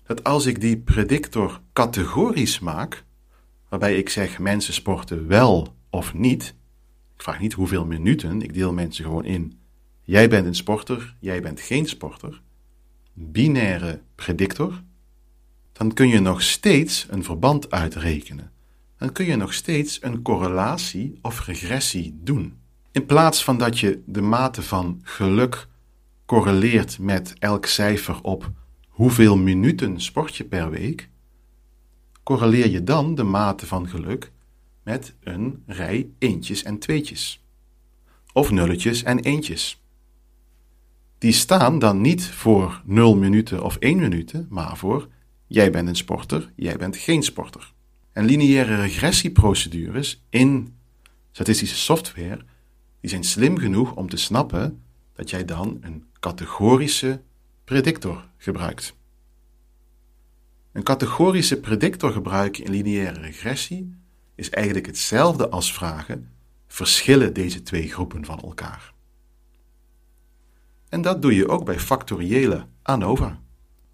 dat 0.03 0.23
als 0.23 0.45
ik 0.45 0.61
die 0.61 0.77
predictor 0.77 1.61
categorisch 1.73 2.59
maak, 2.59 3.03
waarbij 3.69 3.97
ik 3.97 4.09
zeg 4.09 4.39
mensen 4.39 4.73
sporten 4.73 5.27
wel 5.27 5.75
of 5.89 6.13
niet, 6.13 6.55
ik 7.15 7.21
vraag 7.21 7.39
niet 7.39 7.53
hoeveel 7.53 7.85
minuten, 7.85 8.41
ik 8.41 8.53
deel 8.53 8.73
mensen 8.73 9.03
gewoon 9.03 9.25
in. 9.25 9.59
Jij 10.03 10.29
bent 10.29 10.45
een 10.45 10.55
sporter, 10.55 11.15
jij 11.19 11.41
bent 11.41 11.59
geen 11.59 11.87
sporter. 11.87 12.43
Binaire 13.17 14.01
predictor. 14.15 14.81
Dan 15.71 15.93
kun 15.93 16.07
je 16.07 16.19
nog 16.19 16.41
steeds 16.41 17.07
een 17.09 17.23
verband 17.23 17.71
uitrekenen. 17.71 18.51
Dan 18.97 19.11
kun 19.11 19.25
je 19.25 19.35
nog 19.35 19.53
steeds 19.53 19.97
een 20.01 20.21
correlatie 20.21 21.19
of 21.21 21.45
regressie 21.45 22.19
doen. 22.23 22.57
In 22.91 23.05
plaats 23.05 23.43
van 23.43 23.57
dat 23.57 23.79
je 23.79 24.01
de 24.05 24.21
mate 24.21 24.61
van 24.61 25.01
geluk 25.03 25.67
correleert 26.25 26.99
met 26.99 27.33
elk 27.39 27.65
cijfer 27.65 28.21
op 28.21 28.51
hoeveel 28.87 29.37
minuten 29.37 30.01
sport 30.01 30.35
je 30.35 30.43
per 30.43 30.69
week, 30.69 31.09
correleer 32.23 32.69
je 32.69 32.83
dan 32.83 33.15
de 33.15 33.23
mate 33.23 33.65
van 33.65 33.89
geluk 33.89 34.31
met 34.83 35.15
een 35.23 35.63
rij 35.65 36.09
eentjes 36.17 36.63
en 36.63 36.79
tweetjes. 36.79 37.43
Of 38.33 38.51
nulletjes 38.51 39.03
en 39.03 39.19
eentjes. 39.19 39.84
Die 41.17 41.31
staan 41.31 41.79
dan 41.79 42.01
niet 42.01 42.25
voor 42.25 42.81
0 42.85 43.15
minuten 43.15 43.63
of 43.63 43.75
1 43.75 43.99
minuut, 43.99 44.33
maar 44.49 44.77
voor 44.77 45.07
jij 45.47 45.71
bent 45.71 45.87
een 45.87 45.95
sporter, 45.95 46.51
jij 46.55 46.77
bent 46.77 46.97
geen 46.97 47.23
sporter. 47.23 47.73
En 48.11 48.25
lineaire 48.25 48.75
regressieprocedures 48.75 50.23
in 50.29 50.75
statistische 51.31 51.75
software 51.75 52.45
die 52.99 53.09
zijn 53.09 53.23
slim 53.23 53.57
genoeg 53.57 53.95
om 53.95 54.09
te 54.09 54.17
snappen 54.17 54.83
dat 55.13 55.29
jij 55.29 55.45
dan 55.45 55.77
een 55.81 56.05
categorische 56.19 57.21
predictor 57.63 58.27
gebruikt. 58.37 58.95
Een 60.71 60.83
categorische 60.83 61.59
predictor 61.59 62.11
gebruiken 62.11 62.63
in 62.63 62.71
lineaire 62.71 63.19
regressie 63.19 63.95
is 64.35 64.49
eigenlijk 64.49 64.85
hetzelfde 64.85 65.49
als 65.49 65.73
vragen: 65.73 66.31
verschillen 66.67 67.33
deze 67.33 67.61
twee 67.61 67.91
groepen 67.91 68.25
van 68.25 68.39
elkaar? 68.39 68.93
En 70.95 71.01
dat 71.01 71.21
doe 71.21 71.35
je 71.35 71.47
ook 71.47 71.65
bij 71.65 71.79
factoriële 71.79 72.65
ANOVA. 72.81 73.41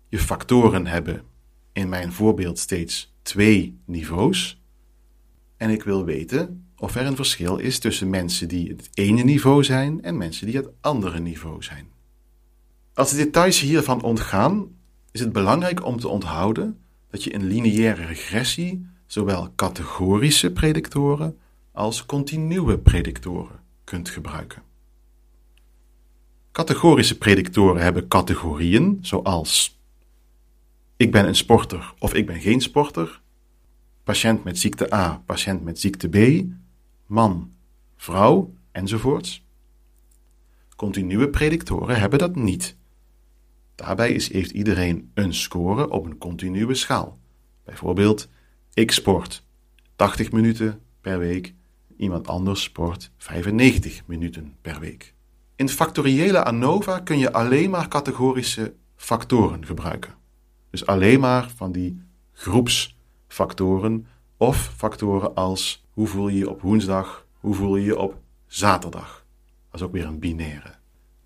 Je 0.07 0.19
factoren 0.19 0.87
hebben 0.87 1.21
in 1.73 1.89
mijn 1.89 2.11
voorbeeld 2.11 2.59
steeds 2.59 3.13
twee 3.21 3.79
niveaus. 3.85 4.61
En 5.57 5.69
ik 5.69 5.83
wil 5.83 6.05
weten 6.05 6.65
of 6.77 6.95
er 6.95 7.05
een 7.05 7.15
verschil 7.15 7.57
is 7.57 7.79
tussen 7.79 8.09
mensen 8.09 8.47
die 8.47 8.69
het 8.69 8.89
ene 8.93 9.23
niveau 9.23 9.63
zijn 9.63 10.03
en 10.03 10.17
mensen 10.17 10.45
die 10.45 10.55
het 10.55 10.69
andere 10.81 11.19
niveau 11.19 11.63
zijn. 11.63 11.87
Als 12.93 13.11
de 13.11 13.17
details 13.17 13.59
hiervan 13.59 14.01
ontgaan, 14.01 14.67
is 15.11 15.19
het 15.19 15.31
belangrijk 15.31 15.85
om 15.85 15.99
te 15.99 16.07
onthouden 16.07 16.79
dat 17.09 17.23
je 17.23 17.29
in 17.29 17.43
lineaire 17.43 18.05
regressie 18.05 18.87
zowel 19.05 19.53
categorische 19.55 20.51
predictoren 20.51 21.37
als 21.71 22.05
continue 22.05 22.77
predictoren 22.77 23.59
kunt 23.83 24.09
gebruiken. 24.09 24.70
Categorische 26.51 27.17
predictoren 27.17 27.81
hebben 27.81 28.07
categorieën 28.07 28.97
zoals 29.01 29.79
ik 30.97 31.11
ben 31.11 31.27
een 31.27 31.35
sporter 31.35 31.93
of 31.99 32.13
ik 32.13 32.25
ben 32.25 32.39
geen 32.39 32.61
sporter, 32.61 33.21
patiënt 34.03 34.43
met 34.43 34.59
ziekte 34.59 34.93
A, 34.93 35.23
patiënt 35.25 35.63
met 35.63 35.79
ziekte 35.79 36.09
B, 36.09 36.45
man, 37.05 37.53
vrouw 37.95 38.53
enzovoorts. 38.71 39.45
Continue 40.75 41.29
predictoren 41.29 41.99
hebben 41.99 42.19
dat 42.19 42.35
niet. 42.35 42.75
Daarbij 43.75 44.11
is, 44.11 44.31
heeft 44.31 44.51
iedereen 44.51 45.11
een 45.13 45.33
score 45.33 45.89
op 45.89 46.05
een 46.05 46.17
continue 46.17 46.73
schaal. 46.75 47.19
Bijvoorbeeld, 47.63 48.29
ik 48.73 48.91
sport 48.91 49.43
80 49.95 50.31
minuten 50.31 50.81
per 51.01 51.19
week, 51.19 51.53
iemand 51.97 52.27
anders 52.27 52.63
sport 52.63 53.11
95 53.17 54.01
minuten 54.05 54.55
per 54.61 54.79
week. 54.79 55.13
In 55.61 55.69
factoriële 55.69 56.43
ANOVA 56.43 56.99
kun 56.99 57.17
je 57.17 57.33
alleen 57.33 57.69
maar 57.69 57.87
categorische 57.87 58.73
factoren 58.95 59.65
gebruiken. 59.65 60.13
Dus 60.69 60.85
alleen 60.85 61.19
maar 61.19 61.51
van 61.55 61.71
die 61.71 62.01
groepsfactoren 62.31 64.07
of 64.37 64.73
factoren 64.77 65.35
als 65.35 65.85
hoe 65.89 66.07
voel 66.07 66.27
je 66.27 66.37
je 66.37 66.49
op 66.49 66.61
woensdag, 66.61 67.25
hoe 67.39 67.53
voel 67.53 67.75
je 67.75 67.85
je 67.85 67.97
op 67.97 68.17
zaterdag. 68.47 69.25
Dat 69.71 69.79
is 69.79 69.87
ook 69.87 69.91
weer 69.91 70.05
een 70.05 70.19
binaire. 70.19 70.73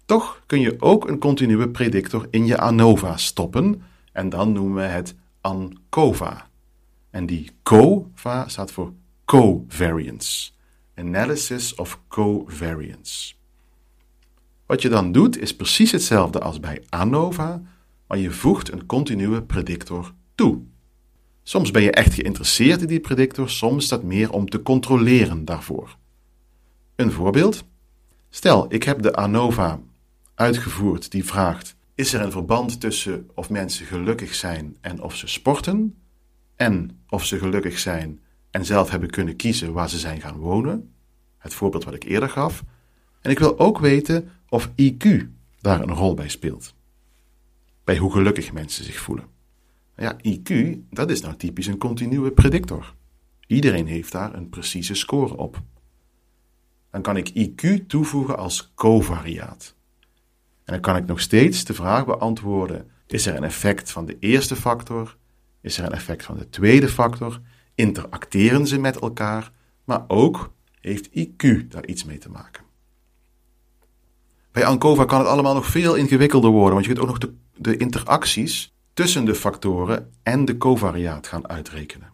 Toch 0.05 0.41
kun 0.45 0.59
je 0.59 0.75
ook 0.79 1.07
een 1.07 1.19
continue 1.19 1.69
predictor 1.69 2.27
in 2.29 2.45
je 2.45 2.57
ANOVA 2.57 3.17
stoppen 3.17 3.81
en 4.11 4.29
dan 4.29 4.51
noemen 4.51 4.75
we 4.75 4.89
het 4.89 5.15
ANCOVA. 5.41 6.49
En 7.09 7.25
die 7.25 7.51
COVA 7.63 8.47
staat 8.47 8.71
voor 8.71 8.93
covariance. 9.25 10.51
Analysis 10.95 11.75
of 11.75 11.99
covariance. 12.07 13.35
Wat 14.65 14.81
je 14.81 14.89
dan 14.89 15.11
doet 15.11 15.37
is 15.37 15.55
precies 15.55 15.91
hetzelfde 15.91 16.39
als 16.39 16.59
bij 16.59 16.83
ANOVA, 16.89 17.61
maar 18.07 18.17
je 18.17 18.31
voegt 18.31 18.71
een 18.71 18.85
continue 18.85 19.41
predictor 19.41 20.13
toe. 20.35 20.61
Soms 21.43 21.71
ben 21.71 21.81
je 21.81 21.91
echt 21.91 22.13
geïnteresseerd 22.13 22.81
in 22.81 22.87
die 22.87 22.99
predictor, 22.99 23.49
soms 23.49 23.83
is 23.83 23.89
dat 23.89 24.03
meer 24.03 24.31
om 24.31 24.49
te 24.49 24.61
controleren 24.61 25.45
daarvoor. 25.45 25.97
Een 26.95 27.11
voorbeeld. 27.11 27.63
Stel, 28.29 28.65
ik 28.73 28.83
heb 28.83 29.01
de 29.01 29.13
ANOVA 29.13 29.79
uitgevoerd 30.35 31.11
die 31.11 31.25
vraagt: 31.25 31.75
is 31.95 32.13
er 32.13 32.21
een 32.21 32.31
verband 32.31 32.79
tussen 32.79 33.29
of 33.33 33.49
mensen 33.49 33.85
gelukkig 33.85 34.35
zijn 34.35 34.77
en 34.81 35.01
of 35.01 35.15
ze 35.15 35.27
sporten? 35.27 35.95
En 36.55 36.99
of 37.09 37.25
ze 37.25 37.37
gelukkig 37.37 37.79
zijn 37.79 38.19
en 38.51 38.65
zelf 38.65 38.89
hebben 38.89 39.09
kunnen 39.09 39.35
kiezen 39.35 39.73
waar 39.73 39.89
ze 39.89 39.99
zijn 39.99 40.21
gaan 40.21 40.37
wonen? 40.37 40.93
Het 41.37 41.53
voorbeeld 41.53 41.83
wat 41.83 41.93
ik 41.93 42.03
eerder 42.03 42.29
gaf. 42.29 42.63
En 43.21 43.31
ik 43.31 43.39
wil 43.39 43.59
ook 43.59 43.79
weten 43.79 44.29
of 44.49 44.69
IQ 44.75 45.27
daar 45.61 45.81
een 45.81 45.93
rol 45.93 46.13
bij 46.13 46.29
speelt. 46.29 46.75
Bij 47.83 47.97
hoe 47.97 48.11
gelukkig 48.11 48.53
mensen 48.53 48.83
zich 48.83 48.99
voelen. 48.99 49.25
Ja, 49.97 50.17
IQ, 50.27 50.77
dat 50.89 51.09
is 51.09 51.21
nou 51.21 51.35
typisch 51.35 51.67
een 51.67 51.77
continue 51.77 52.31
predictor. 52.31 52.95
Iedereen 53.47 53.87
heeft 53.87 54.11
daar 54.11 54.33
een 54.33 54.49
precieze 54.49 54.93
score 54.93 55.37
op. 55.37 55.61
Dan 56.91 57.01
kan 57.01 57.17
ik 57.17 57.29
IQ 57.29 57.85
toevoegen 57.87 58.37
als 58.37 58.71
covariaat. 58.75 59.75
En 60.63 60.73
dan 60.73 60.81
kan 60.81 60.95
ik 60.95 61.05
nog 61.05 61.19
steeds 61.19 61.65
de 61.65 61.73
vraag 61.73 62.05
beantwoorden: 62.05 62.89
is 63.07 63.25
er 63.25 63.35
een 63.35 63.43
effect 63.43 63.91
van 63.91 64.05
de 64.05 64.17
eerste 64.19 64.55
factor? 64.55 65.17
Is 65.61 65.77
er 65.77 65.85
een 65.85 65.91
effect 65.91 66.25
van 66.25 66.37
de 66.37 66.49
tweede 66.49 66.89
factor? 66.89 67.41
Interacteren 67.75 68.67
ze 68.67 68.79
met 68.79 68.99
elkaar? 68.99 69.51
Maar 69.83 70.03
ook 70.07 70.53
heeft 70.81 71.09
IQ 71.09 71.67
daar 71.67 71.85
iets 71.85 72.03
mee 72.03 72.17
te 72.17 72.29
maken. 72.29 72.64
Bij 74.55 74.65
Ankova 74.65 75.05
kan 75.05 75.19
het 75.19 75.27
allemaal 75.27 75.53
nog 75.53 75.65
veel 75.65 75.95
ingewikkelder 75.95 76.49
worden, 76.49 76.73
want 76.73 76.85
je 76.85 76.93
kunt 76.93 77.03
ook 77.03 77.11
nog 77.11 77.17
de, 77.17 77.33
de 77.57 77.77
interacties 77.77 78.73
tussen 78.93 79.25
de 79.25 79.35
factoren 79.35 80.11
en 80.23 80.45
de 80.45 80.57
covariaat 80.57 81.27
gaan 81.27 81.49
uitrekenen. 81.49 82.13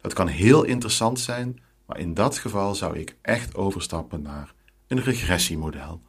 Dat 0.00 0.12
kan 0.12 0.26
heel 0.26 0.64
interessant 0.64 1.20
zijn, 1.20 1.60
maar 1.86 1.98
in 1.98 2.14
dat 2.14 2.38
geval 2.38 2.74
zou 2.74 2.98
ik 2.98 3.16
echt 3.22 3.54
overstappen 3.54 4.22
naar 4.22 4.54
een 4.86 5.00
regressiemodel, 5.00 6.02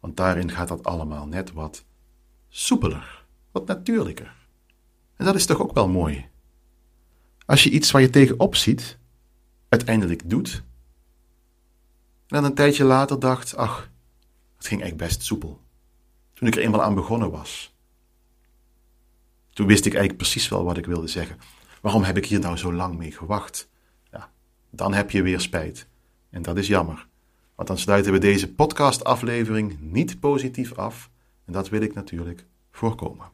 want 0.00 0.16
daarin 0.16 0.50
gaat 0.50 0.68
dat 0.68 0.84
allemaal 0.84 1.26
net 1.26 1.52
wat 1.52 1.84
soepeler, 2.48 3.24
wat 3.52 3.66
natuurlijker. 3.66 4.34
En 5.16 5.24
dat 5.24 5.34
is 5.34 5.46
toch 5.46 5.60
ook 5.60 5.74
wel 5.74 5.88
mooi. 5.88 6.28
Als 7.46 7.62
je 7.62 7.70
iets 7.70 7.90
waar 7.90 8.02
je 8.02 8.10
tegenop 8.10 8.56
ziet, 8.56 8.98
uiteindelijk 9.68 10.30
doet, 10.30 10.62
en 12.26 12.36
dan 12.36 12.44
een 12.44 12.54
tijdje 12.54 12.84
later 12.84 13.20
dacht, 13.20 13.56
ach, 13.56 13.90
het 14.58 14.66
ging 14.66 14.82
echt 14.82 14.96
best 14.96 15.22
soepel. 15.22 15.60
Toen 16.34 16.48
ik 16.48 16.56
er 16.56 16.62
eenmaal 16.62 16.82
aan 16.82 16.94
begonnen 16.94 17.30
was. 17.30 17.76
Toen 19.50 19.66
wist 19.66 19.86
ik 19.86 19.92
eigenlijk 19.92 20.22
precies 20.22 20.48
wel 20.48 20.64
wat 20.64 20.76
ik 20.76 20.86
wilde 20.86 21.08
zeggen. 21.08 21.38
Waarom 21.80 22.02
heb 22.02 22.16
ik 22.16 22.26
hier 22.26 22.40
nou 22.40 22.56
zo 22.56 22.72
lang 22.72 22.96
mee 22.98 23.12
gewacht? 23.12 23.68
Ja, 24.10 24.30
dan 24.70 24.94
heb 24.94 25.10
je 25.10 25.22
weer 25.22 25.40
spijt. 25.40 25.86
En 26.30 26.42
dat 26.42 26.56
is 26.56 26.66
jammer. 26.66 27.06
Want 27.54 27.68
dan 27.68 27.78
sluiten 27.78 28.12
we 28.12 28.18
deze 28.18 28.52
podcastaflevering 28.52 29.76
niet 29.80 30.20
positief 30.20 30.74
af. 30.74 31.10
En 31.44 31.52
dat 31.52 31.68
wil 31.68 31.80
ik 31.80 31.94
natuurlijk 31.94 32.46
voorkomen. 32.70 33.26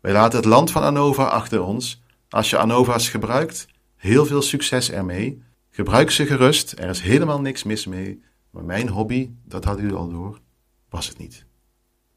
Wij 0.00 0.12
laten 0.12 0.38
het 0.38 0.48
land 0.48 0.70
van 0.70 0.82
Anova 0.82 1.24
achter 1.24 1.62
ons. 1.62 2.02
Als 2.28 2.50
je 2.50 2.58
Anova's 2.58 3.08
gebruikt, 3.08 3.66
heel 3.96 4.26
veel 4.26 4.42
succes 4.42 4.90
ermee. 4.90 5.42
Gebruik 5.70 6.10
ze 6.10 6.26
gerust, 6.26 6.72
er 6.72 6.88
is 6.88 7.00
helemaal 7.00 7.40
niks 7.40 7.62
mis 7.62 7.86
mee. 7.86 8.22
Maar 8.50 8.64
mijn 8.64 8.88
hobby, 8.88 9.30
dat 9.44 9.64
had 9.64 9.80
u 9.80 9.94
al 9.94 10.08
door, 10.08 10.40
was 10.88 11.08
het 11.08 11.18
niet. 11.18 11.46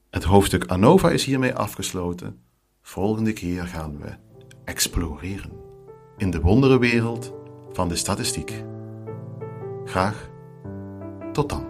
Het 0.10 0.24
hoofdstuk 0.24 0.66
ANOVA 0.66 1.10
is 1.10 1.26
hiermee 1.26 1.56
afgesloten. 1.56 2.44
Volgende 2.82 3.34
keer 3.34 3.68
gaan 3.68 4.00
we 4.00 4.16
exploreren 4.64 5.52
in 6.18 6.32
de 6.32 6.42
wonderenwereld 6.42 7.34
van 7.72 7.88
de 7.90 7.96
statistiek. 7.96 8.64
Graag 9.86 10.30
tot 11.32 11.50
dan. 11.50 11.69